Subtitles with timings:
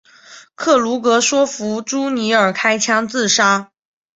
[0.55, 3.71] 克鲁格说服朱尼尔开枪自杀。